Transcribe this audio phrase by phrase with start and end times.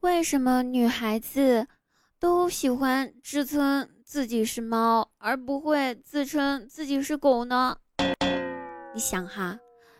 [0.00, 1.66] 为什么女孩子
[2.18, 7.76] 都喜欢自称自己是猫，而不会自称自己是狗呢？
[8.94, 9.58] 你想哈，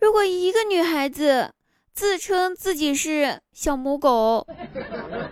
[0.00, 1.52] 如果一个女孩子
[1.92, 4.46] 自称自己是小母狗，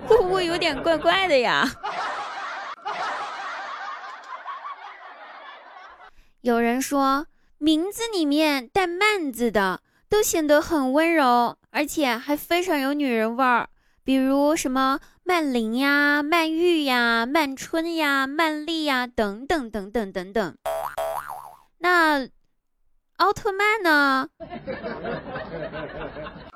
[0.06, 1.66] 会不会有点怪怪的呀？
[6.42, 9.80] 有人说，名字里面带“曼”字的，
[10.10, 13.66] 都显得很温柔，而且还非常有女人味儿。
[14.02, 20.56] 比如什么曼玲呀、曼玉呀、曼春呀、曼丽呀等等等等等等。
[21.78, 22.28] 那
[23.16, 24.28] 奥特曼呢？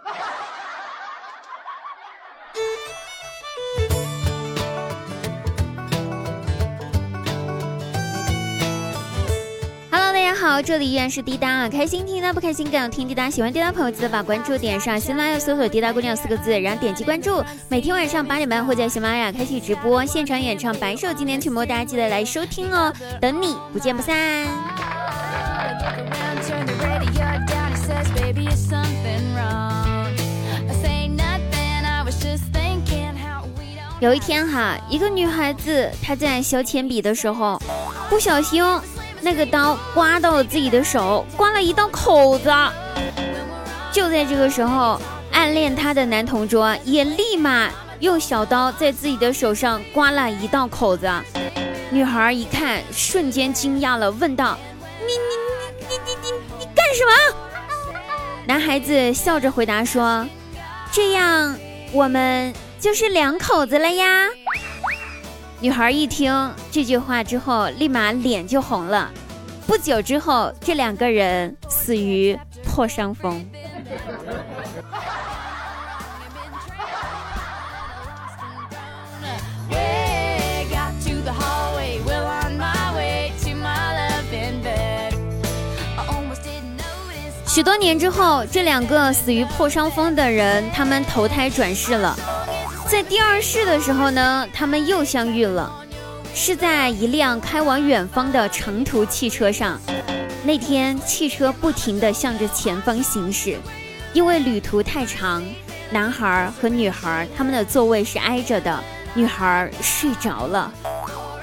[10.32, 17.42] 好，这里依然是滴答啊，开心听答不开心更要听滴答，喜欢滴答朋友记得把关注点上，喜马拉雅搜索“滴答姑娘”四个字，然后点击关注。
[17.68, 24.46] 每天晚上八点半会在喜马拉雅开启直播，现场演唱白首经典曲目，大家记得来收听哦，等你不见不散。
[34.00, 37.60] 有一天哈，一个女孩子她在削铅笔的时候
[38.08, 38.62] 不小心。
[39.24, 42.52] 那个刀刮到了自己的手，刮了一道口子。
[43.90, 45.00] 就在这个时候，
[45.32, 51.10] 暗恋她的男同桌也立马用小刀在自己的手上刮了一道口子。
[51.90, 54.58] 女孩一看，瞬间惊讶了，问道
[55.00, 57.36] ：“你你你你你你你干什么？”
[58.46, 60.26] 男孩子笑着回答说
[60.92, 61.56] ：“这样
[61.92, 64.28] 我们就是两口子了呀。”
[65.64, 69.10] 女孩一听这句话之后，立马脸就红了。
[69.66, 73.42] 不久之后，这两个人死于破伤风。
[87.46, 92.14] 许多年之后，这两个死于破伤风的人，他们投胎转世了。
[92.86, 95.72] 在第二世的时候呢，他们又相遇了，
[96.34, 99.80] 是在一辆开往远方的长途汽车上。
[100.44, 103.58] 那天汽车不停地向着前方行驶，
[104.12, 105.42] 因为旅途太长，
[105.90, 108.78] 男孩和女孩他们的座位是挨着的，
[109.14, 110.70] 女孩睡着了。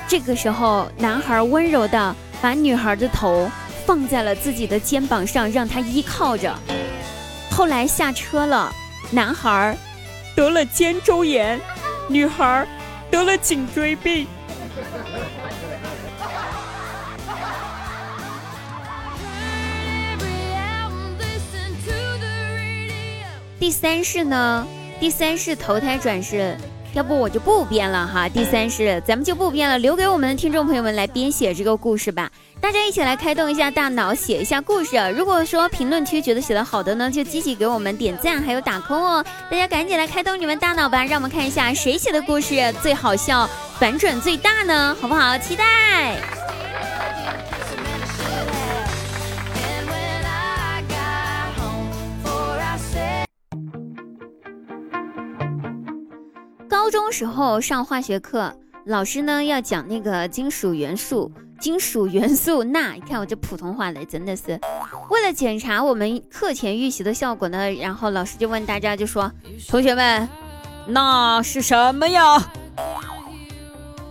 [0.08, 3.50] 这个时候，男孩温柔地把女孩的头
[3.86, 6.54] 放在了自己的肩膀上，让她依靠着。
[7.50, 8.72] 后来下车了，
[9.10, 9.76] 男孩。
[10.36, 11.60] 得了肩周炎，
[12.08, 12.68] 女孩
[13.10, 14.28] 得了颈椎病。
[23.60, 24.68] 第三世呢？
[25.00, 26.56] 第三世投胎转世，
[26.94, 28.28] 要不我就不编了哈。
[28.28, 32.30] 第三是咱们就不编了，留给我们的听众朋友们来编写这个故事吧。
[32.60, 34.98] 大家一起来开动一下大脑，写一下故事。
[35.16, 39.26] 如果说评论区觉得写的好的呢，就积极给我们点赞，还有打 call 哦。
[39.50, 44.96] 大家赶紧来开动你们大脑吧，让我们看一下谁写的故事最好笑，反转最大呢？
[45.02, 45.38] 好不好？
[45.38, 46.18] 期待。
[56.72, 58.56] 高中时候上化学课，
[58.86, 61.30] 老师呢要讲那个金属元素。
[61.60, 64.58] 金属元素钠，你看我这普通话的真的是。
[65.10, 69.30] 为了检查我们课前预习的效果呢，然后老师就问大家，就说
[69.68, 70.30] ：“同学们，
[70.88, 72.42] 钠是什么呀？”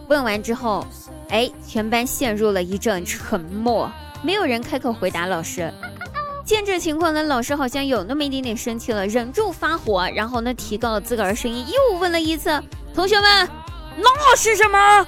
[0.09, 0.87] 问完之后，
[1.31, 3.91] 哎，全班陷入了一阵沉默，
[4.23, 5.73] 没有人开口回答老师。
[6.51, 12.61] 见这情况呢，老师好像有那么一点点生气了，忍住发火，然后呢提高了自个儿声音，又问了一次
[12.93, 13.49] ：“同学们，
[13.97, 15.07] 那是什么？”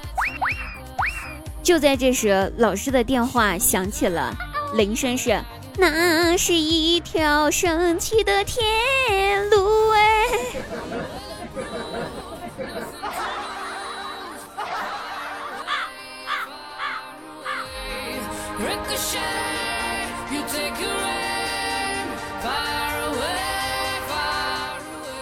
[1.61, 4.33] 就在这时，老师的电话响起了，
[4.75, 5.37] 铃声是：
[5.77, 10.27] 那是一条神奇的天路哎。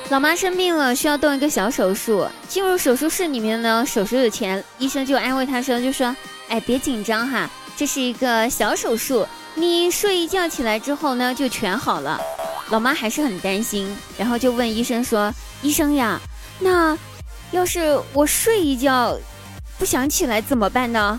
[0.09, 2.27] 老妈生病了，需要动一个小手术。
[2.49, 6.13] 进入手术室里面呢，手术的前，医生就安慰她说：“就说，
[6.49, 9.25] 哎，别紧张哈，这是一个小手术，
[9.55, 12.19] 你睡一觉起来之后呢，就全好了。”
[12.71, 15.33] 老妈还是很担心，然后就问医生说
[15.63, 16.19] ：“医生呀，
[16.59, 16.97] 那
[17.51, 19.17] 要是我睡一觉
[19.77, 21.17] 不想起来怎么办呢？”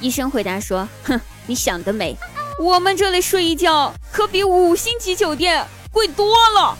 [0.00, 2.16] 医生回答说：“哼，你想得美，
[2.58, 6.76] 我们这里睡一觉可比五星级酒店贵多了。”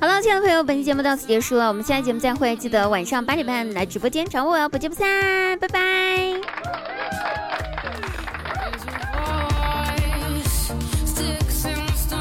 [0.00, 7.43] 好了，亲爱的朋友，本期节目到此结束了，我们下期节目再会，记得晚上八点半来直播间找我，不见不散，拜拜。